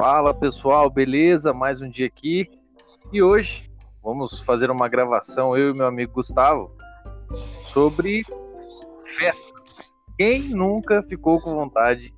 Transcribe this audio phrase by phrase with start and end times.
[0.00, 1.52] Fala pessoal, beleza?
[1.52, 2.50] Mais um dia aqui.
[3.12, 3.70] E hoje
[4.02, 6.74] vamos fazer uma gravação, eu e meu amigo Gustavo,
[7.62, 8.22] sobre
[9.04, 9.52] festa.
[10.16, 12.14] Quem nunca ficou com vontade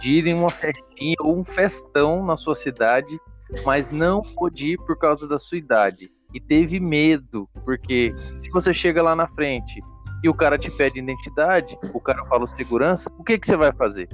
[0.00, 3.16] de ir em uma festinha ou um festão na sua cidade,
[3.64, 6.10] mas não pôde ir por causa da sua idade?
[6.34, 9.80] E teve medo, porque se você chega lá na frente
[10.24, 13.72] e o cara te pede identidade, o cara fala segurança, o que, que você vai
[13.72, 14.08] fazer?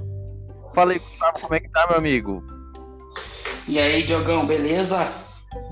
[0.75, 2.60] Fala aí, Gustavo, como é que tá, meu amigo?
[3.67, 5.07] E aí, Diogão, beleza?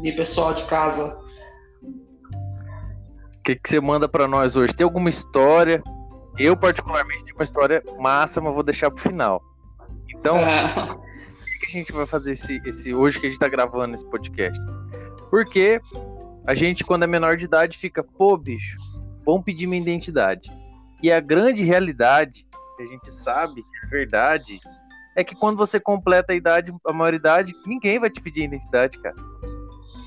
[0.04, 1.20] E pessoal de casa?
[1.82, 4.74] O que, que você manda para nós hoje?
[4.74, 5.82] Tem alguma história?
[6.38, 9.42] Eu, particularmente, tenho uma história massa, mas vou deixar pro final.
[10.16, 10.68] Então, é.
[11.60, 14.60] que a gente vai fazer esse, esse hoje que a gente tá gravando esse podcast?
[15.30, 15.82] Porque
[16.46, 18.78] a gente, quando é menor de idade, fica, pô, bicho,
[19.26, 20.50] vamos pedir minha identidade.
[21.02, 22.46] E a grande realidade,
[22.78, 24.60] que a gente sabe que é verdade,
[25.16, 29.16] é que quando você completa a idade, a maioridade, ninguém vai te pedir identidade, cara.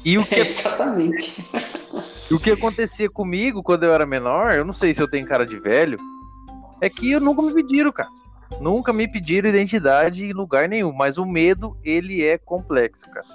[0.05, 1.44] E o que é, exatamente.
[2.31, 5.47] o que acontecia comigo quando eu era menor, eu não sei se eu tenho cara
[5.47, 5.98] de velho,
[6.81, 8.09] é que eu nunca me pediram, cara.
[8.61, 13.27] Nunca me pediram identidade em lugar nenhum, mas o medo, ele é complexo, cara.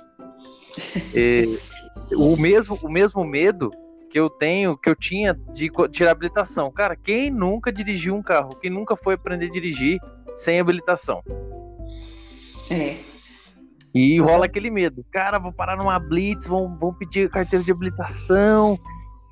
[1.14, 1.46] É,
[2.16, 3.72] o, mesmo, o mesmo medo
[4.10, 6.72] que eu tenho, que eu tinha de tirar habilitação.
[6.72, 8.50] Cara, quem nunca dirigiu um carro?
[8.62, 10.00] Quem nunca foi aprender a dirigir
[10.36, 11.24] sem habilitação?
[12.70, 12.98] É.
[13.94, 15.06] E rola aquele medo.
[15.12, 18.80] Cara, vou parar numa blitz, vão, vão pedir carteira de habilitação.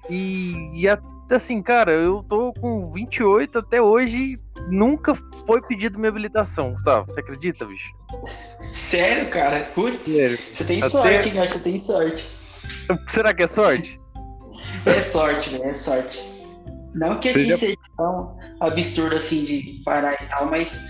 [0.09, 0.87] E, e
[1.29, 5.13] assim, cara, eu tô com 28 até hoje, nunca
[5.45, 7.11] foi pedido minha habilitação, Gustavo.
[7.11, 7.93] Você acredita, bicho?
[8.73, 9.59] Sério, cara?
[9.75, 10.39] Putz, Sério.
[10.51, 10.89] você tem até...
[10.89, 12.27] sorte, cara, você tem sorte.
[13.07, 13.99] Será que é sorte?
[14.85, 16.23] É sorte, velho, é sorte.
[16.93, 20.81] Não que aqui seja tão absurdo assim de parar e tal, mas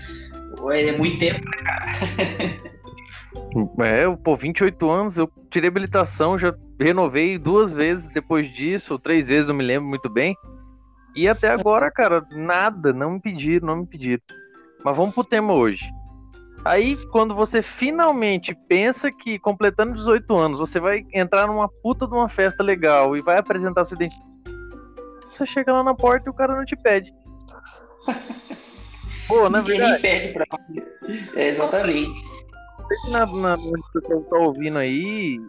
[0.72, 2.76] é muito tempo, né, cara?
[3.84, 9.28] É, pô, 28 anos, eu tirei habilitação, já renovei duas vezes depois disso, ou três
[9.28, 10.36] vezes, não me lembro muito bem.
[11.14, 14.22] E até agora, cara, nada, não me pediram, não me pediram.
[14.84, 15.84] Mas vamos pro tema hoje.
[16.64, 22.12] Aí, quando você finalmente pensa que, completando 18 anos, você vai entrar numa puta de
[22.12, 24.26] uma festa legal e vai apresentar sua identidade,
[25.32, 27.12] você chega lá na porta e o cara não te pede.
[29.26, 30.02] Pô, na Ninguém verdade.
[30.02, 30.46] pede pra
[31.34, 32.20] é, Exatamente.
[33.10, 35.40] Na, na, onde você tá ouvindo aí,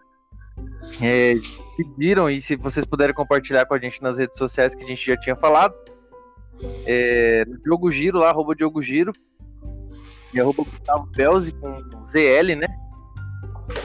[1.01, 1.35] é,
[1.75, 5.05] pediram, e se vocês puderem compartilhar com a gente nas redes sociais que a gente
[5.05, 5.75] já tinha falado,
[6.85, 9.11] é, no Diogo Giro lá, arroba Diogo Giro,
[10.33, 12.67] e arroba Gustavo Belzi com ZL, né?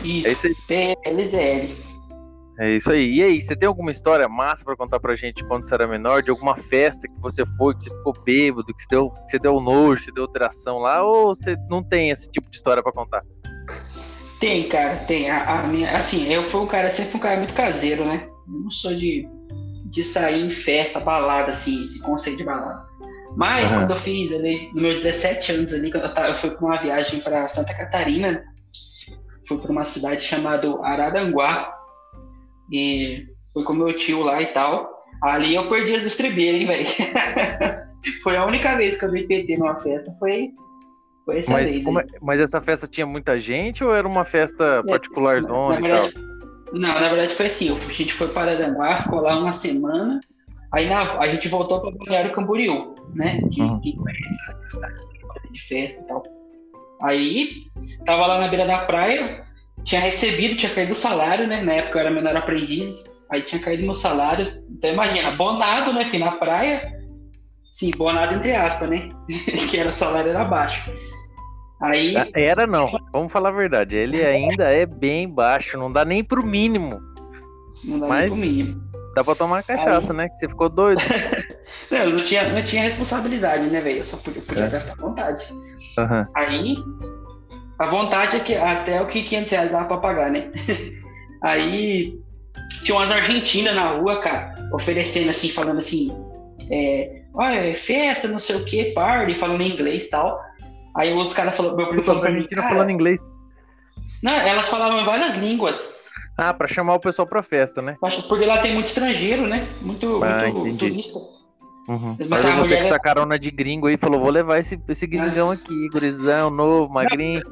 [0.02, 0.96] Isso, é isso aí.
[1.04, 1.91] PLZL.
[2.58, 3.14] É isso aí.
[3.14, 6.22] E aí, você tem alguma história massa para contar pra gente quando você era menor,
[6.22, 9.38] de alguma festa que você foi, que você ficou bêbado, que você deu, que você
[9.38, 12.82] deu nojo, que você deu alteração lá, ou você não tem esse tipo de história
[12.82, 13.22] para contar?
[14.38, 15.30] Tem, cara, tem.
[15.30, 18.28] A, a, minha, assim, eu fui um cara, sempre fui um cara muito caseiro, né?
[18.46, 19.26] Eu não sou de,
[19.86, 22.84] de sair em festa, balada, assim, esse conceito de balada.
[23.36, 23.78] Mas uhum.
[23.78, 27.20] quando eu fiz ali, nos meus 17 anos ali, eu, eu fui para uma viagem
[27.20, 28.44] para Santa Catarina,
[29.46, 31.81] fui para uma cidade chamada Araranguá,
[32.72, 34.90] e fui com meu tio lá e tal.
[35.22, 36.86] Ali eu perdi as estribeiras, hein, velho?
[38.24, 40.50] foi a única vez que eu vi PT numa festa, foi,
[41.24, 41.86] foi essa mas, vez.
[41.86, 45.90] É, mas essa festa tinha muita gente ou era uma festa particular é, zona e
[45.90, 46.10] tal?
[46.72, 50.18] Não, na verdade foi assim, a gente foi para Aranguá, ficou lá uma semana,
[50.72, 53.38] aí na, a gente voltou para Balneário Camboriú, né?
[53.52, 53.80] Que, uhum.
[53.80, 54.94] que conhece a cidade
[55.52, 56.22] de festa e tal.
[57.02, 57.66] Aí,
[58.06, 59.44] tava lá na beira da praia,
[59.84, 61.62] tinha recebido, tinha caído o salário, né?
[61.62, 64.62] Na época eu era menor aprendiz, aí tinha caído meu salário.
[64.70, 67.00] Então imagina, bonado, né, filho, na praia.
[67.72, 69.08] Sim, bonado entre aspas, né?
[69.70, 70.92] que era o salário era baixo.
[71.80, 72.16] Aí.
[72.16, 73.96] Ah, era não, vamos falar a verdade.
[73.96, 77.00] Ele ainda é bem baixo, não dá nem pro mínimo.
[77.82, 78.30] Não dá Mas...
[78.30, 78.92] nem pro mínimo.
[79.14, 80.16] Dá pra tomar cachaça, aí...
[80.16, 80.28] né?
[80.28, 81.02] Que você ficou doido.
[81.90, 83.98] não, eu não tinha, não tinha responsabilidade, né, velho?
[83.98, 84.68] Eu só podia, podia é.
[84.70, 85.52] gastar vontade.
[85.98, 86.26] Uhum.
[86.34, 86.76] Aí
[87.82, 90.50] a vontade é que até o que 500 reais dava pra pagar, né?
[91.42, 92.16] Aí
[92.84, 96.16] tinha umas argentinas na rua, cara, oferecendo assim, falando assim,
[96.70, 100.40] é, olha, festa, não sei o que, party, falando em inglês e tal.
[100.96, 103.20] Aí os caras falaram, meu primo falou cara, falando inglês.
[104.22, 105.96] Não, elas falavam em várias línguas.
[106.38, 107.96] Ah, pra chamar o pessoal pra festa, né?
[108.28, 109.66] Porque lá tem muito estrangeiro, né?
[109.80, 111.18] Muito, ah, muito turista.
[111.88, 112.16] Uhum.
[112.28, 115.50] Mas, Mas você que essa carona de gringo aí falou, vou levar esse, esse gringão
[115.50, 117.42] aqui, gurizão, novo, magrinho.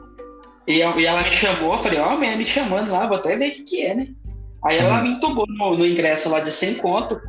[0.71, 3.49] E, e ela me chamou, eu falei, ó, oh, me chamando lá, vou até ver
[3.49, 4.07] o que, que é, né?
[4.65, 5.03] Aí ela uhum.
[5.03, 7.21] me entubou no, no, ingresso lá de 100 conto.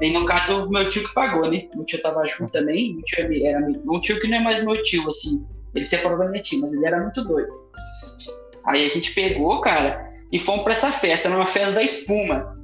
[0.00, 1.68] E no caso, meu tio que pagou, né?
[1.72, 2.94] Meu tio tava junto também.
[2.94, 5.46] Meu tio era um tio que não é mais meu tio, assim.
[5.76, 7.52] Ele separou da minha tia, mas ele era muito doido.
[8.64, 12.58] Aí a gente pegou, cara, e fomos pra essa festa, numa festa da espuma.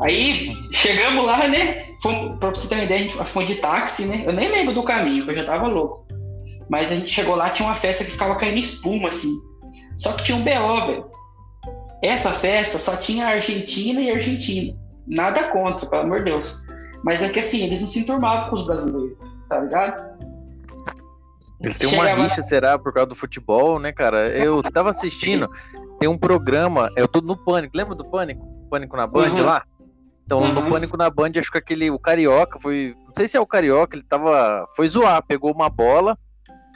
[0.00, 1.84] Aí chegamos lá, né?
[2.02, 4.22] Fomos, pra você ter uma ideia, a gente fomos de táxi, né?
[4.24, 6.06] Eu nem lembro do caminho, que eu já tava louco.
[6.68, 9.32] Mas a gente chegou lá, tinha uma festa que ficava caindo espuma, assim.
[9.96, 11.10] Só que tinha um BO, velho.
[12.02, 14.76] Essa festa só tinha Argentina e Argentina.
[15.06, 16.62] Nada contra, pelo amor de Deus.
[17.02, 19.16] Mas é que assim, eles não se enturmavam com os brasileiros,
[19.48, 20.18] tá ligado?
[21.60, 24.28] Eles têm uma rixa, será, por causa do futebol, né, cara?
[24.28, 25.50] Eu tava assistindo,
[25.98, 28.46] tem um programa, eu tô no Pânico, lembra do Pânico?
[28.70, 29.44] Pânico na Band uhum.
[29.44, 29.64] lá?
[30.24, 30.52] Então, uhum.
[30.52, 33.46] no Pânico na Band, acho que aquele, o Carioca foi, não sei se é o
[33.46, 36.16] Carioca, ele tava, foi zoar, pegou uma bola,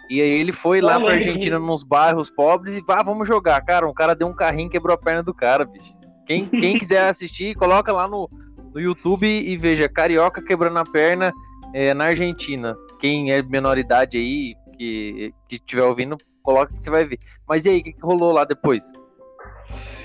[0.09, 3.61] e aí ele foi lá pra Argentina, nos bairros pobres, e vá, ah, vamos jogar.
[3.63, 5.93] Cara, um cara deu um carrinho quebrou a perna do cara, bicho.
[6.27, 8.29] Quem, quem quiser assistir, coloca lá no,
[8.75, 11.33] no YouTube e veja Carioca quebrando a perna
[11.75, 12.77] é, na Argentina.
[12.99, 17.19] Quem é menor idade aí, que, que estiver ouvindo, coloca que você vai ver.
[17.49, 18.93] Mas e aí, o que, que rolou lá depois?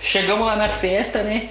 [0.02, 1.50] Chegamos lá na festa, né?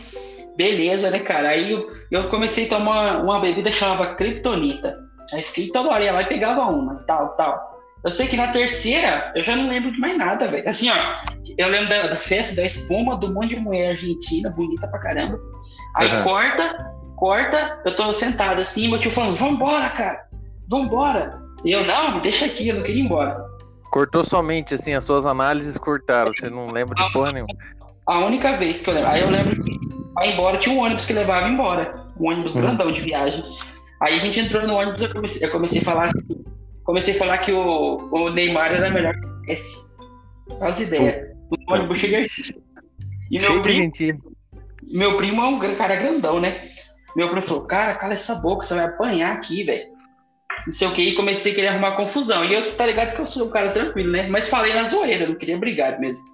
[0.57, 1.51] Beleza, né, cara?
[1.51, 4.99] Aí eu, eu comecei a tomar uma bebida chamada Kryptonita.
[5.33, 7.76] Aí fiquei toda hora ia lá e pegava uma, tal, tal.
[8.07, 10.69] Eu sei que na terceira eu já não lembro de mais nada, velho.
[10.69, 10.95] Assim, ó,
[11.59, 15.41] eu lembro da, da, festa, da espuma, do monte de mulher argentina, bonita pra caramba.
[15.97, 16.23] Aí uhum.
[16.23, 20.25] corta, corta, eu tô sentado assim, meu tio falando, vambora, cara,
[20.69, 21.43] vambora.
[21.65, 23.45] E eu, não, me deixa aqui, eu não queria ir embora.
[23.91, 27.53] Cortou somente, assim, as suas análises cortaram, você não lembra de porra nenhuma.
[28.07, 29.11] A única vez que eu lembro.
[29.11, 29.77] Aí eu lembro que
[30.23, 32.07] embora, tinha um ônibus que levava embora.
[32.21, 32.61] Um ônibus hum.
[32.61, 33.43] grandão de viagem.
[34.01, 36.11] Aí a gente entrou no ônibus, eu comecei, eu comecei a falar
[36.87, 39.87] comecei a falar que o, o Neymar era melhor que esse.
[40.61, 41.35] As ideias.
[41.51, 42.25] O ônibus chega
[43.31, 43.93] E meu primo,
[44.83, 46.71] meu primo é um cara grandão, né?
[47.15, 49.97] Meu primo falou, cara, cala essa boca, você vai apanhar aqui, velho
[50.67, 52.45] não sei o que, e comecei a querer arrumar confusão.
[52.45, 54.27] E eu, você tá ligado que eu sou um cara tranquilo, né?
[54.29, 56.25] Mas falei na zoeira, não queria brigar mesmo.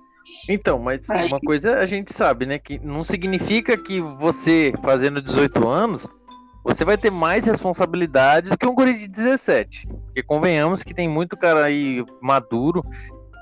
[0.49, 1.27] Então, mas Aí...
[1.27, 2.59] uma coisa a gente sabe, né?
[2.59, 6.09] Que não significa que você, fazendo 18 anos,
[6.65, 9.87] você vai ter mais responsabilidade do que um guri de 17.
[9.89, 12.85] Porque convenhamos que tem muito cara aí maduro,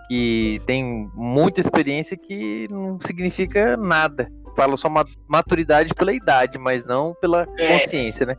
[0.09, 4.89] que tem muita experiência que não significa nada falo só
[5.29, 8.37] maturidade pela idade, mas não pela é, consciência, né?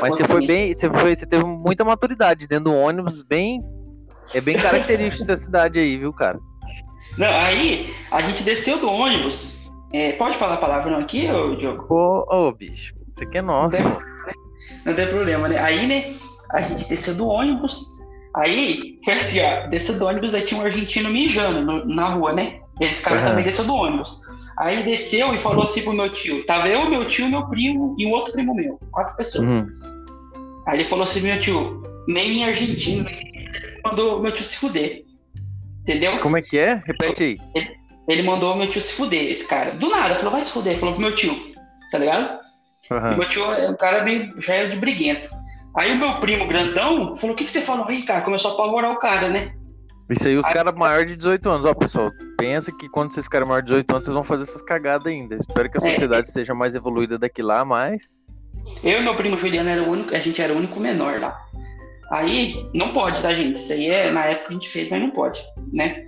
[0.00, 3.62] Mas você foi bem, você foi, você teve muita maturidade dentro do ônibus, bem,
[4.34, 6.38] é bem característico dessa cidade aí, viu, cara?
[7.16, 9.58] Não, aí a gente desceu do ônibus.
[9.92, 11.86] É, pode falar a palavra não aqui, ô Diogo?
[11.88, 13.84] Ô, ô bicho, você que é nosso, tem,
[14.84, 15.58] não tem problema, né?
[15.58, 16.14] Aí, né,
[16.50, 17.86] a gente desceu do ônibus.
[18.36, 22.32] Aí, foi assim, ó, desceu do ônibus, aí tinha um argentino mijando no, na rua,
[22.32, 22.60] né?
[22.80, 23.26] Esse cara uhum.
[23.26, 24.20] também desceu do ônibus.
[24.56, 28.06] Aí desceu e falou assim pro meu tio: tava eu, meu tio, meu primo e
[28.06, 28.78] um outro primo meu.
[28.92, 29.50] Quatro pessoas.
[29.50, 29.66] Uhum.
[30.66, 33.08] Aí ele falou assim: meu tio, nem em argentino,
[33.84, 35.04] mandou meu tio se fuder.
[35.82, 36.18] Entendeu?
[36.18, 36.82] Como é que é?
[36.86, 37.36] Repete aí.
[37.54, 37.70] Ele,
[38.08, 39.72] ele mandou meu tio se fuder, esse cara.
[39.72, 40.78] Do nada, falou: vai se fuder.
[40.78, 41.36] Falou pro meu tio,
[41.90, 42.38] tá ligado?
[42.90, 43.16] Uhum.
[43.16, 45.28] meu tio é um cara bem, já era de briguento.
[45.76, 48.22] Aí o meu primo grandão falou: o que, que você falou aí, cara?
[48.22, 49.52] Começou a apavorar o cara, né?
[50.10, 51.64] Isso aí, os caras maiores de 18 anos.
[51.66, 54.62] Ó, pessoal, pensa que quando vocês ficarem maiores de 18 anos, vocês vão fazer essas
[54.62, 55.36] cagadas ainda.
[55.36, 55.90] Espero que a é.
[55.90, 56.28] sociedade é.
[56.28, 58.08] esteja mais evoluída daqui lá, mas.
[58.82, 61.38] Eu e meu primo Juliano era o único, a gente era o único menor lá.
[62.10, 63.56] Aí, não pode, tá, gente?
[63.56, 65.42] Isso aí é na época que a gente fez, mas não pode,
[65.72, 66.04] né?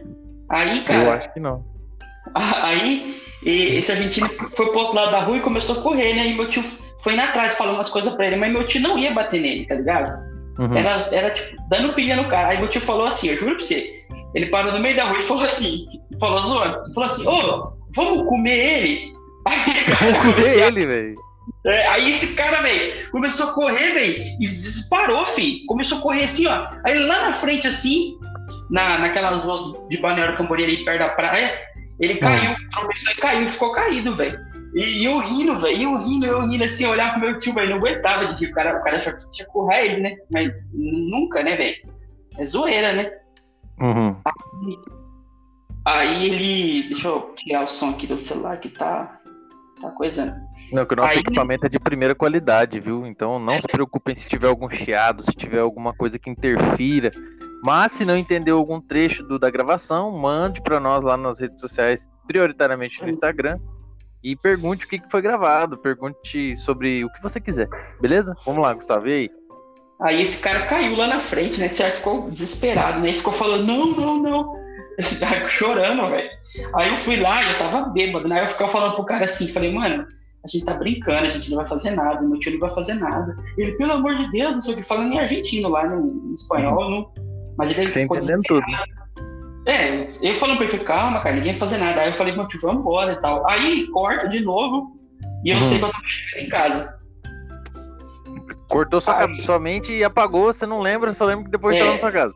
[0.49, 1.05] Aí, cara.
[1.05, 1.65] Eu acho que não.
[2.35, 6.29] Aí, esse argentino foi pro outro lado da rua e começou a correr, né?
[6.29, 6.63] E meu tio
[6.99, 9.67] foi indo atrás falando umas coisas pra ele, mas meu tio não ia bater nele,
[9.67, 10.31] tá ligado?
[10.59, 10.77] Uhum.
[10.77, 12.49] Era, era tipo, dando pilha no cara.
[12.49, 13.95] Aí meu tio falou assim, eu juro pra você.
[14.35, 15.87] Ele parou no meio da rua e falou assim,
[16.21, 19.13] falou zoando, falou assim, ô, vamos comer ele?
[19.49, 21.15] Aí, vamos comer ele, velho.
[21.65, 25.67] É, aí esse cara, velho, começou a correr, velho, e disparou, filho.
[25.67, 26.69] Começou a correr assim, ó.
[26.85, 28.17] Aí lá na frente, assim,
[28.71, 31.59] na, naquelas ruas de Balneário Camboriú ali perto da praia,
[32.01, 34.41] ele caiu, tropeçou e caiu, ficou caído, velho.
[34.75, 37.77] E, eu rindo, velho, eu rindo, eu rindo assim, olhar pro meu tio, velho, não
[37.77, 38.51] aguentava de rir.
[38.51, 40.17] O cara, o cara achou que tinha que correr ele, né?
[40.33, 41.77] Mas nunca, né, velho?
[42.39, 43.13] É zoeira, né?
[43.81, 44.17] Uhum.
[45.85, 46.89] Aí, aí, ele.
[46.89, 49.19] Deixa eu tirar o som aqui do celular que tá.
[49.81, 50.35] Tá coisando.
[50.73, 53.07] Não, que o nosso aí, equipamento é de primeira qualidade, viu?
[53.07, 53.61] Então não é.
[53.63, 57.11] se preocupem se tiver algum chiado, se tiver alguma coisa que interfira.
[57.63, 61.61] Mas se não entendeu algum trecho do, da gravação, mande para nós lá nas redes
[61.61, 63.59] sociais, prioritariamente no Instagram
[64.23, 67.69] e pergunte o que foi gravado, pergunte sobre o que você quiser,
[68.01, 68.35] beleza?
[68.45, 69.31] Vamos lá, Gustavo, e aí?
[70.03, 71.69] Aí esse cara caiu lá na frente, né?
[71.69, 73.13] Você ficou desesperado, né?
[73.13, 74.55] Ficou falando, não, não, não.
[75.47, 76.31] chorando, velho.
[76.75, 78.41] Aí eu fui lá e eu tava bêbado, né?
[78.41, 80.07] Aí eu ficava falando pro cara assim, falei, mano,
[80.43, 82.95] a gente tá brincando, a gente não vai fazer nada, meu tio não vai fazer
[82.95, 83.37] nada.
[83.59, 86.35] Ele, pelo amor de Deus, não sei o que, falando em argentino lá, no, em
[86.35, 87.13] espanhol, uhum.
[87.61, 88.65] Mas ele Você entendendo tudo.
[89.67, 92.01] É, eu falando pra ele, calma, cara, ninguém vai fazer nada.
[92.01, 93.49] Aí eu falei, meu tio, vamos embora e tal.
[93.51, 94.97] Aí corta de novo
[95.45, 95.63] e eu uhum.
[95.63, 96.99] sei que eu chegando em casa.
[98.67, 99.43] Cortou sua, aí...
[99.43, 101.81] sua mente e apagou, você não lembra, só lembra que depois é.
[101.81, 102.35] tava na sua casa.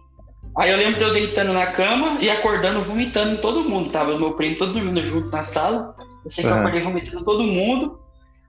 [0.59, 3.90] Aí eu lembro de eu deitando na cama e acordando, vomitando em todo mundo.
[3.90, 5.97] Tava meu primo todo dormindo junto na sala.
[6.23, 6.57] Eu sei que uhum.
[6.57, 7.99] eu acordei vomitando todo mundo.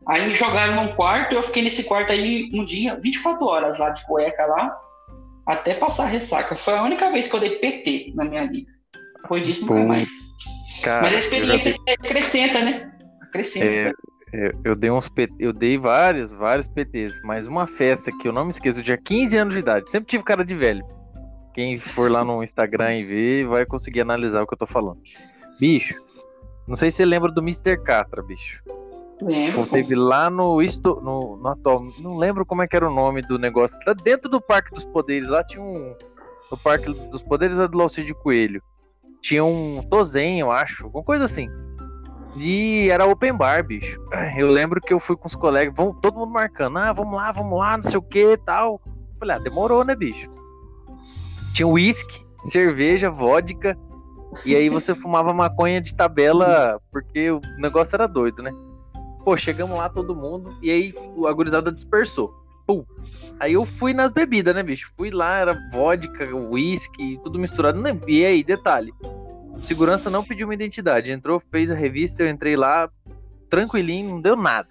[0.06, 3.90] Aí me jogaram num quarto, eu fiquei nesse quarto aí um dia, 24 horas lá
[3.90, 4.78] de cueca lá,
[5.46, 6.56] até passar ressaca.
[6.56, 8.72] Foi a única vez que eu dei PT na minha vida.
[9.22, 10.10] Depois disso, nunca Pô, mais.
[10.84, 11.96] Cara, Mas a experiência dei...
[11.96, 12.92] acrescenta, né?
[13.22, 13.66] Acrescenta.
[13.66, 13.94] É,
[14.34, 18.34] é, eu dei uns PT, eu dei vários, vários PTs, mas uma festa que eu
[18.34, 20.86] não me esqueço, eu tinha 15 anos de idade, sempre tive cara de velho.
[21.54, 25.00] Quem for lá no Instagram e ver, vai conseguir analisar o que eu tô falando.
[25.58, 25.96] Bicho,
[26.68, 27.82] não sei se você lembra do Mr.
[27.82, 28.62] Catra, bicho.
[29.22, 29.66] Lembro.
[29.68, 31.86] Teve lá no, isto, no, no atual.
[32.00, 33.80] Não lembro como é que era o nome do negócio.
[33.86, 35.96] Lá dentro do Parque dos Poderes, lá tinha um.
[36.52, 38.62] No Parque dos Poderes é do Laucídio Coelho.
[39.22, 40.86] Tinha um Tozen, eu acho.
[40.86, 41.50] Alguma coisa assim.
[42.36, 44.00] E era open bar, bicho.
[44.38, 46.78] Eu lembro que eu fui com os colegas, vamos, todo mundo marcando.
[46.78, 48.82] Ah, vamos lá, vamos lá, não sei o que tal.
[49.18, 50.30] Falei, ah, demorou, né, bicho?
[51.54, 53.78] Tinha uísque, cerveja, vodka.
[54.46, 58.52] E aí você fumava maconha de tabela, porque o negócio era doido, né?
[59.26, 60.94] Pô, chegamos lá todo mundo e aí
[61.28, 62.32] a gurizada dispersou.
[62.68, 62.86] Pum.
[63.40, 64.94] Aí eu fui nas bebidas, né, bicho?
[64.96, 67.82] Fui lá, era vodka, whisky, tudo misturado.
[68.08, 68.94] E aí, detalhe.
[69.62, 71.12] Segurança não pediu uma identidade.
[71.12, 72.88] Entrou, fez a revista, eu entrei lá,
[73.50, 74.70] tranquilinho, não deu nada.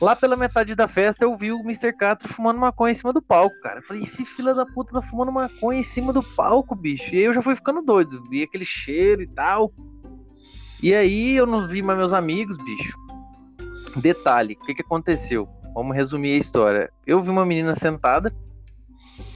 [0.00, 1.92] Lá pela metade da festa eu vi o Mr.
[1.92, 3.80] Catra fumando maconha em cima do palco, cara.
[3.80, 7.12] Eu falei, esse fila da puta tá fumando maconha em cima do palco, bicho.
[7.12, 8.22] E aí eu já fui ficando doido.
[8.30, 9.72] Vi aquele cheiro e tal.
[10.82, 12.96] E aí eu não vi mais meus amigos, bicho.
[13.96, 15.48] Detalhe, o que, que aconteceu?
[15.74, 16.90] Vamos resumir a história.
[17.06, 18.34] Eu vi uma menina sentada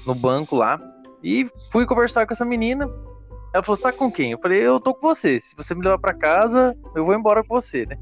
[0.06, 0.80] no banco lá
[1.22, 2.84] e fui conversar com essa menina.
[3.52, 4.32] Ela falou: Você tá com quem?
[4.32, 5.38] Eu falei: Eu tô com você.
[5.38, 7.98] Se você me levar para casa, eu vou embora com você, né?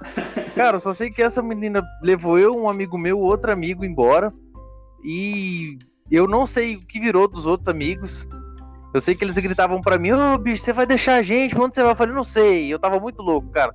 [0.54, 4.32] Cara, eu só sei que essa menina levou eu, um amigo meu, outro amigo embora.
[5.02, 5.78] E
[6.10, 8.28] eu não sei o que virou dos outros amigos.
[8.94, 11.58] Eu sei que eles gritavam para mim, ô oh, bicho, você vai deixar a gente?
[11.58, 11.90] Onde você vai?
[11.90, 12.72] Eu falei, não sei.
[12.72, 13.74] Eu tava muito louco, cara.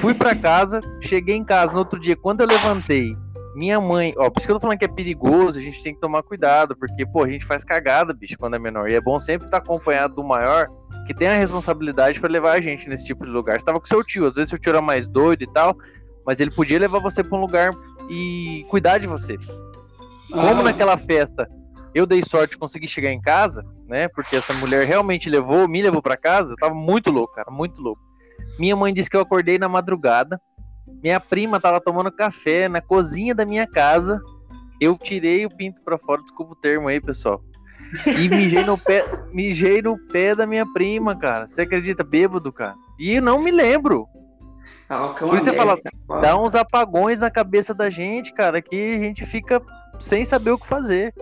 [0.00, 3.16] Fui para casa, cheguei em casa no outro dia, quando eu levantei,
[3.56, 5.94] minha mãe, ó, por isso que eu tô falando que é perigoso, a gente tem
[5.94, 8.90] que tomar cuidado, porque, pô, a gente faz cagada, bicho, quando é menor.
[8.90, 10.68] E é bom sempre estar acompanhado do maior,
[11.06, 13.58] que tem a responsabilidade para levar a gente nesse tipo de lugar.
[13.58, 15.74] Você tava com seu tio, às vezes seu tio era mais doido e tal,
[16.26, 17.70] mas ele podia levar você para um lugar
[18.10, 19.36] e cuidar de você.
[20.30, 20.62] Como ah.
[20.62, 21.48] naquela festa
[21.94, 24.08] eu dei sorte de conseguir chegar em casa, né?
[24.08, 26.52] Porque essa mulher realmente levou, me levou para casa.
[26.52, 28.00] Eu tava muito louco, cara, muito louco.
[28.58, 30.40] Minha mãe disse que eu acordei na madrugada.
[31.02, 34.20] Minha prima tava tomando café na cozinha da minha casa.
[34.80, 37.42] Eu tirei o pinto para fora, desculpa o termo aí, pessoal.
[38.06, 41.48] E mijei no pé, mijei no pé da minha prima, cara.
[41.48, 42.04] Você acredita?
[42.04, 42.74] Bêbado, cara.
[42.98, 44.06] E não me lembro.
[44.88, 45.78] Ah, Por isso você fala,
[46.22, 49.60] dá uns apagões na cabeça da gente, cara, que a gente fica
[49.98, 51.12] sem saber o que fazer.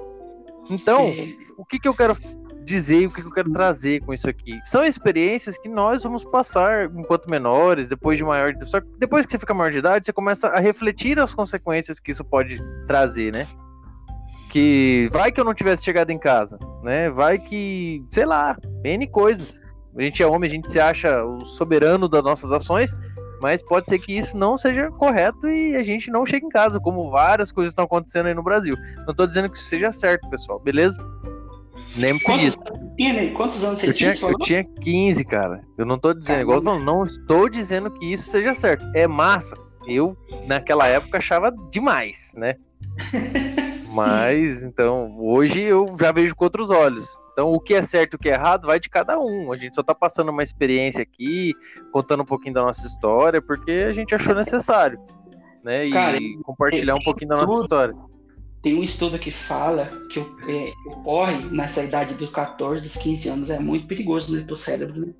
[0.71, 1.13] Então,
[1.57, 2.17] o que, que eu quero
[2.67, 4.59] dizer o que, que eu quero trazer com isso aqui?
[4.65, 8.53] São experiências que nós vamos passar enquanto menores, depois de maior.
[8.67, 12.01] Só que depois que você fica maior de idade, você começa a refletir as consequências
[12.01, 13.47] que isso pode trazer, né?
[14.51, 17.09] Que vai que eu não tivesse chegado em casa, né?
[17.09, 19.61] Vai que, sei lá, N coisas.
[19.97, 22.95] A gente é homem, a gente se acha o soberano das nossas ações,
[23.41, 26.81] mas pode ser que isso não seja correto e a gente não chegue em casa,
[26.81, 28.77] como várias coisas estão acontecendo aí no Brasil.
[28.99, 31.03] Não estou dizendo que isso seja certo, pessoal, beleza?
[31.97, 32.59] Lembre-se disso.
[33.35, 34.13] Quantos anos você eu tinha?
[34.13, 35.63] tinha eu tinha 15, cara.
[35.79, 38.85] Eu não estou dizendo, igual eu não estou dizendo que isso seja certo.
[38.95, 39.57] É massa.
[39.87, 40.17] Eu,
[40.47, 42.57] naquela época, achava demais, né?
[43.97, 47.09] Mas, então, hoje eu já vejo com outros olhos.
[47.33, 49.51] Então, o que é certo e o que é errado vai de cada um.
[49.51, 51.55] A gente só está passando uma experiência aqui,
[51.91, 55.01] contando um pouquinho da nossa história, porque a gente achou necessário,
[55.65, 55.87] né?
[55.87, 57.95] E Cara, compartilhar um pouquinho da nossa história.
[58.61, 62.97] Tem um estudo que fala que o, é, o porre nessa idade dos 14, dos
[62.99, 65.15] 15 anos é muito perigoso né, pro cérebro, né?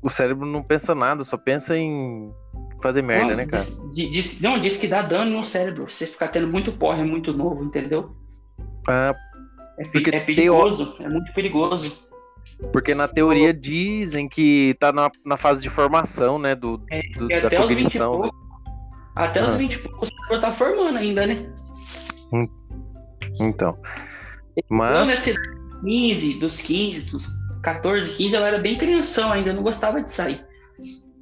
[0.00, 2.32] O cérebro não pensa nada, só pensa em
[2.80, 3.64] fazer merda, não, né, cara?
[3.94, 5.88] Diz, diz, não, diz que dá dano no cérebro.
[5.88, 8.14] Você ficar tendo muito porre muito novo, entendeu?
[8.88, 9.14] Ah,
[9.78, 11.06] é, porque é perigoso, teo...
[11.06, 12.08] é muito perigoso.
[12.72, 16.54] Porque na teoria dizem que tá na, na fase de formação, né?
[16.54, 18.12] Do, é, do da até cognição.
[18.12, 18.36] Os 20 pouco,
[19.16, 21.52] até os 20 e poucos você tá formando ainda, né?
[22.32, 22.46] Hum,
[23.40, 23.78] então.
[24.68, 25.08] Mas.
[25.08, 25.34] Nesse
[25.82, 27.26] 15, dos 15, dos
[27.62, 30.44] 14, 15, eu era bem crianção ainda, eu não gostava de sair.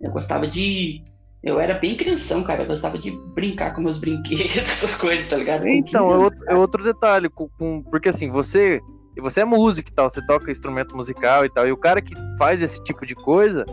[0.03, 1.03] Eu gostava de
[1.43, 2.63] eu era bem crianção, cara.
[2.63, 5.67] Eu gostava de brincar com meus brinquedos, essas coisas, tá ligado?
[5.69, 7.29] Então, é outro, é outro, detalhe.
[7.29, 8.81] Com, com, porque assim, você.
[9.21, 11.67] Você é músico e tal, você toca instrumento musical e tal.
[11.67, 13.67] E o cara que faz esse tipo de coisa,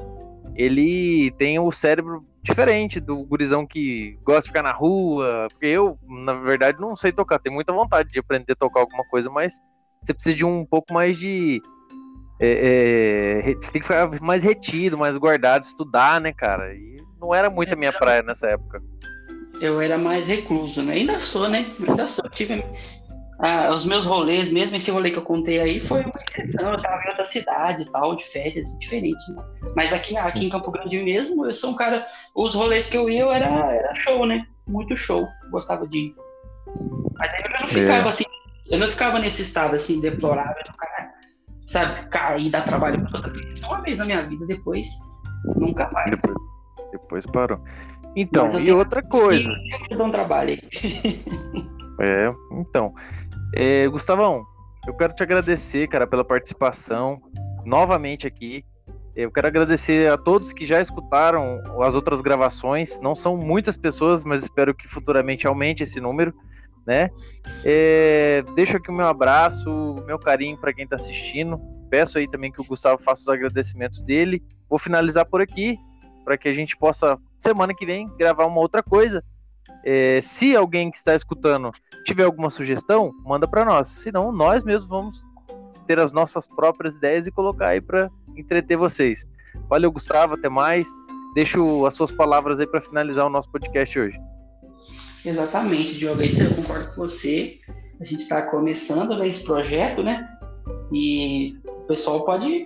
[0.56, 5.46] ele tem o cérebro diferente do gurizão que gosta de ficar na rua.
[5.52, 7.38] Porque eu, na verdade, não sei tocar.
[7.38, 9.60] Tenho muita vontade de aprender a tocar alguma coisa, mas
[10.04, 11.62] você precisa de um pouco mais de.
[12.40, 16.74] É, é, você tem que ficar mais retido, mais guardado, estudar, né, cara?
[16.74, 16.95] E
[17.26, 18.82] não era muito a minha praia nessa época.
[19.60, 20.94] Eu era mais recluso, né?
[20.94, 21.66] Ainda sou, né?
[21.88, 22.30] Ainda sou.
[22.30, 22.64] Tive
[23.40, 26.74] ah, os meus rolês, mesmo esse rolê que eu contei aí, foi uma exceção.
[26.74, 29.32] Eu tava em outra cidade e tal, de férias, diferente.
[29.32, 29.44] Né?
[29.76, 32.06] Mas aqui, aqui em Campo Grande mesmo, eu sou um cara.
[32.36, 34.46] Os rolês que eu ia, eu era, era show, né?
[34.68, 35.28] Muito show.
[35.52, 36.16] Gostava de ir.
[37.18, 38.10] Mas aí eu não ficava é.
[38.10, 38.26] assim.
[38.70, 41.14] Eu não ficava nesse estado assim, deplorável, cara,
[41.68, 43.62] sabe, cair, dar trabalho pra toda vez.
[43.62, 44.88] Uma vez na minha vida, depois,
[45.56, 46.10] nunca mais.
[46.10, 46.36] Depois,
[46.98, 47.60] depois parou.
[48.16, 49.54] Então, e outra coisa.
[51.98, 52.94] É, então.
[53.58, 54.46] É, Gustavão,
[54.86, 57.22] eu quero te agradecer, cara, pela participação
[57.64, 58.66] novamente aqui.
[59.16, 63.00] Eu quero agradecer a todos que já escutaram as outras gravações.
[63.00, 66.34] Não são muitas pessoas, mas espero que futuramente aumente esse número,
[66.86, 67.10] né?
[67.64, 71.58] É, deixo aqui o meu abraço, o meu carinho para quem está assistindo.
[71.90, 74.44] Peço aí também que o Gustavo faça os agradecimentos dele.
[74.70, 75.78] Vou finalizar por aqui
[76.26, 79.24] para que a gente possa semana que vem gravar uma outra coisa.
[79.86, 81.72] É, se alguém que está escutando
[82.04, 83.88] tiver alguma sugestão, manda para nós.
[83.88, 85.24] Senão, nós mesmos vamos
[85.88, 89.26] ter as nossas próprias ideias e colocar aí para entreter vocês.
[89.70, 90.88] Valeu, Gustavo, até mais.
[91.36, 94.18] Deixo as suas palavras aí para finalizar o nosso podcast hoje.
[95.24, 96.22] Exatamente, Diogo.
[96.22, 97.60] Isso eu concordo com você.
[98.00, 100.28] A gente está começando né, esse projeto, né?
[100.92, 102.66] E o pessoal pode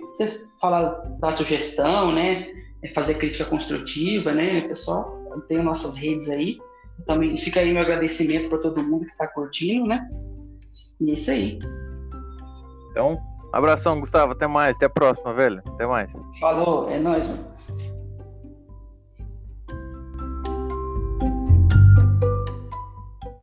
[0.60, 0.90] falar,
[1.20, 2.48] dar sugestão, né?
[2.94, 4.62] Fazer crítica construtiva, né?
[4.62, 6.58] Pessoal tem nossas redes aí.
[7.06, 10.08] Também fica aí meu agradecimento para todo mundo que está curtindo, né?
[11.00, 11.58] E é isso aí.
[12.90, 13.18] Então,
[13.52, 14.32] abração, Gustavo.
[14.32, 14.76] Até mais.
[14.76, 15.62] Até a próxima, velho.
[15.66, 16.12] Até mais.
[16.38, 16.90] Falou.
[16.90, 17.44] É nóis, mano.